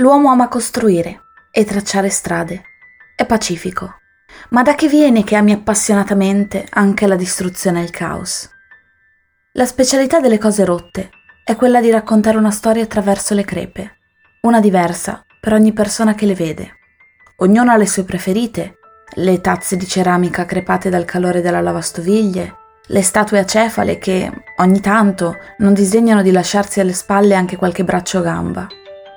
L'uomo 0.00 0.30
ama 0.30 0.46
costruire 0.46 1.22
e 1.50 1.64
tracciare 1.64 2.08
strade. 2.08 2.62
È 3.16 3.26
pacifico. 3.26 3.96
Ma 4.50 4.62
da 4.62 4.76
che 4.76 4.86
viene 4.86 5.24
che 5.24 5.34
ami 5.34 5.50
appassionatamente 5.50 6.68
anche 6.70 7.08
la 7.08 7.16
distruzione 7.16 7.80
e 7.80 7.82
il 7.82 7.90
caos? 7.90 8.48
La 9.54 9.66
specialità 9.66 10.20
delle 10.20 10.38
cose 10.38 10.64
rotte 10.64 11.10
è 11.42 11.56
quella 11.56 11.80
di 11.80 11.90
raccontare 11.90 12.38
una 12.38 12.52
storia 12.52 12.84
attraverso 12.84 13.34
le 13.34 13.44
crepe, 13.44 13.96
una 14.42 14.60
diversa 14.60 15.24
per 15.40 15.54
ogni 15.54 15.72
persona 15.72 16.14
che 16.14 16.26
le 16.26 16.34
vede. 16.36 16.70
Ognuno 17.38 17.72
ha 17.72 17.76
le 17.76 17.88
sue 17.88 18.04
preferite, 18.04 18.78
le 19.14 19.40
tazze 19.40 19.76
di 19.76 19.88
ceramica 19.88 20.44
crepate 20.44 20.90
dal 20.90 21.06
calore 21.06 21.40
della 21.40 21.60
lavastoviglie, 21.60 22.54
le 22.86 23.02
statue 23.02 23.40
acefale 23.40 23.98
che, 23.98 24.30
ogni 24.58 24.80
tanto, 24.80 25.38
non 25.58 25.74
disegnano 25.74 26.22
di 26.22 26.30
lasciarsi 26.30 26.78
alle 26.78 26.92
spalle 26.92 27.34
anche 27.34 27.56
qualche 27.56 27.82
braccio 27.82 28.18
o 28.20 28.22
gamba, 28.22 28.68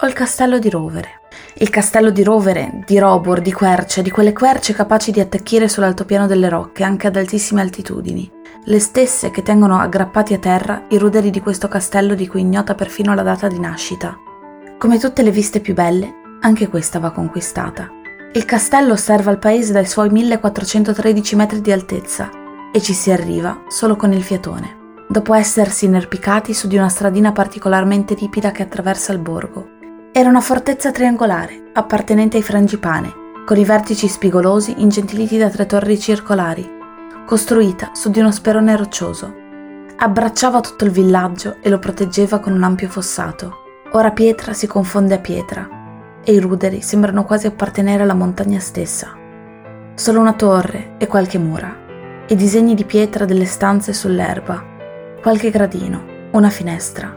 o 0.00 0.06
il 0.06 0.12
castello 0.12 0.58
di 0.58 0.70
rovere. 0.70 1.20
Il 1.54 1.70
castello 1.70 2.10
di 2.10 2.22
rovere, 2.22 2.82
di 2.86 2.98
robor, 2.98 3.40
di 3.40 3.52
querce, 3.52 4.02
di 4.02 4.10
quelle 4.10 4.32
querce 4.32 4.72
capaci 4.72 5.10
di 5.10 5.18
attecchire 5.18 5.68
sull'altopiano 5.68 6.26
delle 6.26 6.48
rocche 6.48 6.84
anche 6.84 7.08
ad 7.08 7.16
altissime 7.16 7.62
altitudini, 7.62 8.30
le 8.64 8.78
stesse 8.78 9.30
che 9.30 9.42
tengono 9.42 9.78
aggrappati 9.78 10.34
a 10.34 10.38
terra 10.38 10.84
i 10.90 10.98
ruderi 10.98 11.30
di 11.30 11.40
questo 11.40 11.66
castello 11.66 12.14
di 12.14 12.28
cui 12.28 12.42
ignota 12.42 12.74
perfino 12.76 13.12
la 13.14 13.22
data 13.22 13.48
di 13.48 13.58
nascita. 13.58 14.16
Come 14.78 14.98
tutte 14.98 15.22
le 15.22 15.32
viste 15.32 15.58
più 15.58 15.74
belle, 15.74 16.14
anche 16.42 16.68
questa 16.68 17.00
va 17.00 17.10
conquistata. 17.10 17.90
Il 18.34 18.44
castello 18.44 18.92
osserva 18.92 19.32
il 19.32 19.38
paese 19.38 19.72
dai 19.72 19.86
suoi 19.86 20.10
1413 20.10 21.34
metri 21.34 21.60
di 21.60 21.72
altezza 21.72 22.30
e 22.72 22.80
ci 22.80 22.92
si 22.92 23.10
arriva 23.10 23.62
solo 23.66 23.96
con 23.96 24.12
il 24.12 24.22
fiatone, 24.22 24.76
dopo 25.08 25.34
essersi 25.34 25.86
inerpicati 25.86 26.54
su 26.54 26.68
di 26.68 26.76
una 26.76 26.88
stradina 26.88 27.32
particolarmente 27.32 28.14
ripida 28.14 28.52
che 28.52 28.62
attraversa 28.62 29.12
il 29.12 29.18
borgo. 29.18 29.76
Era 30.18 30.30
una 30.30 30.40
fortezza 30.40 30.90
triangolare, 30.90 31.70
appartenente 31.74 32.38
ai 32.38 32.42
Frangipane, 32.42 33.12
con 33.46 33.56
i 33.56 33.64
vertici 33.64 34.08
spigolosi 34.08 34.74
ingentiliti 34.78 35.38
da 35.38 35.48
tre 35.48 35.64
torri 35.64 35.96
circolari, 35.96 36.68
costruita 37.24 37.92
su 37.92 38.10
di 38.10 38.18
uno 38.18 38.32
sperone 38.32 38.76
roccioso. 38.76 39.32
Abbracciava 39.96 40.58
tutto 40.58 40.84
il 40.84 40.90
villaggio 40.90 41.58
e 41.60 41.68
lo 41.68 41.78
proteggeva 41.78 42.40
con 42.40 42.52
un 42.52 42.64
ampio 42.64 42.88
fossato. 42.88 43.58
Ora 43.92 44.10
pietra 44.10 44.54
si 44.54 44.66
confonde 44.66 45.14
a 45.14 45.18
pietra 45.20 45.68
e 46.24 46.32
i 46.32 46.40
ruderi 46.40 46.82
sembrano 46.82 47.24
quasi 47.24 47.46
appartenere 47.46 48.02
alla 48.02 48.14
montagna 48.14 48.58
stessa. 48.58 49.16
Solo 49.94 50.18
una 50.18 50.32
torre 50.32 50.96
e 50.98 51.06
qualche 51.06 51.38
mura 51.38 51.72
i 52.26 52.34
disegni 52.34 52.74
di 52.74 52.84
pietra 52.84 53.24
delle 53.24 53.44
stanze 53.44 53.92
sull'erba, 53.92 54.64
qualche 55.22 55.50
gradino, 55.50 56.02
una 56.32 56.50
finestra. 56.50 57.16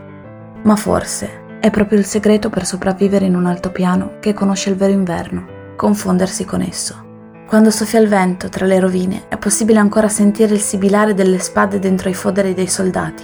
Ma 0.62 0.76
forse 0.76 1.50
è 1.62 1.70
proprio 1.70 2.00
il 2.00 2.06
segreto 2.06 2.50
per 2.50 2.66
sopravvivere 2.66 3.26
in 3.26 3.36
un 3.36 3.46
altopiano 3.46 4.14
che 4.20 4.34
conosce 4.34 4.72
il 4.72 4.76
vero 4.76 4.92
inverno, 4.92 5.76
confondersi 5.78 6.44
con 6.44 6.62
esso. 6.62 7.10
Quando 7.48 7.70
soffia 7.70 8.00
il 8.00 8.08
vento 8.08 8.50
tra 8.50 8.66
le 8.66 8.80
rovine 8.80 9.26
è 9.28 9.38
possibile 9.38 9.78
ancora 9.78 10.08
sentire 10.08 10.56
il 10.56 10.60
sibilare 10.60 11.14
delle 11.14 11.38
spade 11.38 11.78
dentro 11.78 12.10
i 12.10 12.16
foderi 12.16 12.56
dei 12.56 12.66
soldati, 12.66 13.24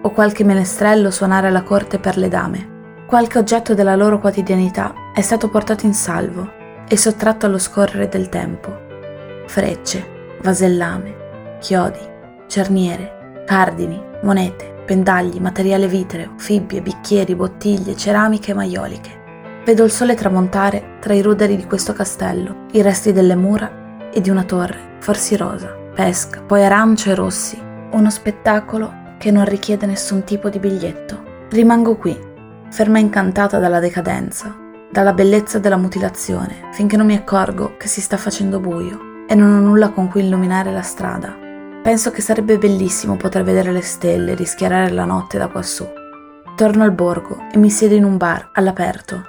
o 0.00 0.10
qualche 0.10 0.44
menestrello 0.44 1.10
suonare 1.10 1.48
alla 1.48 1.64
corte 1.64 1.98
per 1.98 2.16
le 2.18 2.28
dame. 2.28 2.74
Qualche 3.06 3.38
oggetto 3.38 3.74
della 3.74 3.96
loro 3.96 4.20
quotidianità 4.20 4.94
è 5.12 5.20
stato 5.20 5.48
portato 5.48 5.86
in 5.86 5.94
salvo 5.94 6.48
e 6.86 6.96
sottratto 6.96 7.46
allo 7.46 7.58
scorrere 7.58 8.08
del 8.08 8.28
tempo. 8.28 8.84
Frecce, 9.46 10.38
vasellame, 10.40 11.58
chiodi, 11.58 11.98
cerniere, 12.46 13.42
cardini, 13.44 14.00
monete, 14.22 14.74
pendagli, 14.86 15.38
materiale 15.38 15.86
vitreo, 15.86 16.32
fibbie, 16.36 16.80
bicchieri, 16.80 17.34
bottiglie, 17.34 17.94
ceramiche 17.94 18.52
e 18.52 18.54
maioliche. 18.54 19.24
Vedo 19.66 19.84
il 19.84 19.90
sole 19.90 20.14
tramontare 20.14 20.96
tra 21.00 21.12
i 21.12 21.20
ruderi 21.20 21.56
di 21.56 21.66
questo 21.66 21.92
castello, 21.92 22.66
i 22.72 22.80
resti 22.80 23.12
delle 23.12 23.34
mura 23.34 24.08
e 24.10 24.20
di 24.22 24.30
una 24.30 24.44
torre, 24.44 24.96
forsi 25.00 25.36
rosa, 25.36 25.76
pesca, 25.94 26.40
poi 26.40 26.64
arancio 26.64 27.10
e 27.10 27.14
rossi. 27.14 27.60
Uno 27.90 28.08
spettacolo 28.08 29.04
che 29.18 29.30
non 29.30 29.44
richiede 29.44 29.86
nessun 29.86 30.24
tipo 30.24 30.48
di 30.48 30.58
biglietto. 30.58 31.20
Rimango 31.50 31.96
qui, 31.96 32.16
ferma 32.70 32.98
incantata 32.98 33.58
dalla 33.58 33.80
decadenza, 33.80 34.56
dalla 34.90 35.12
bellezza 35.12 35.58
della 35.58 35.76
mutilazione, 35.76 36.68
finché 36.72 36.96
non 36.96 37.06
mi 37.06 37.16
accorgo 37.16 37.76
che 37.76 37.88
si 37.88 38.00
sta 38.00 38.16
facendo 38.16 38.60
buio 38.60 39.26
e 39.28 39.34
non 39.34 39.52
ho 39.52 39.60
nulla 39.60 39.90
con 39.90 40.08
cui 40.08 40.24
illuminare 40.24 40.70
la 40.72 40.82
strada. 40.82 41.45
Penso 41.86 42.10
che 42.10 42.20
sarebbe 42.20 42.58
bellissimo 42.58 43.14
poter 43.14 43.44
vedere 43.44 43.70
le 43.70 43.80
stelle 43.80 44.32
e 44.32 44.34
rischiarare 44.34 44.90
la 44.90 45.04
notte 45.04 45.38
da 45.38 45.46
quassù. 45.46 45.86
Torno 46.56 46.82
al 46.82 46.90
borgo 46.90 47.46
e 47.52 47.58
mi 47.58 47.70
siedo 47.70 47.94
in 47.94 48.02
un 48.02 48.16
bar 48.16 48.50
all'aperto, 48.54 49.22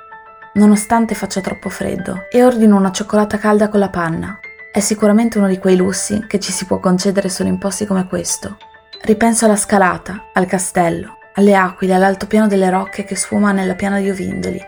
nonostante 0.54 1.14
faccia 1.14 1.40
troppo 1.40 1.70
freddo, 1.70 2.26
e 2.32 2.44
ordino 2.44 2.76
una 2.76 2.92
cioccolata 2.92 3.38
calda 3.38 3.70
con 3.70 3.80
la 3.80 3.90
panna. 3.90 4.40
È 4.72 4.80
sicuramente 4.80 5.38
uno 5.38 5.48
di 5.48 5.60
quei 5.60 5.76
lussi 5.76 6.26
che 6.28 6.40
ci 6.40 6.52
si 6.52 6.66
può 6.66 6.80
concedere 6.80 7.30
solo 7.30 7.48
in 7.48 7.60
posti 7.60 7.86
come 7.86 8.08
questo. 8.08 8.58
Ripenso 9.04 9.46
alla 9.46 9.56
scalata, 9.56 10.30
al 10.34 10.48
castello, 10.48 11.20
alle 11.36 11.54
aquile, 11.54 11.94
all'altopiano 11.94 12.48
delle 12.48 12.72
rocche 12.72 13.04
che 13.04 13.16
sfuma 13.16 13.52
nella 13.52 13.76
piana 13.76 14.00
di 14.00 14.10
Ovindoli, 14.10 14.60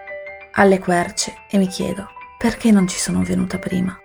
alle 0.51 0.77
querce 0.77 1.33
e 1.49 1.57
mi 1.57 1.67
chiedo 1.67 2.07
perché 2.37 2.69
non 2.69 2.87
ci 2.87 2.99
sono 2.99 3.23
venuta 3.23 3.57
prima. 3.57 3.99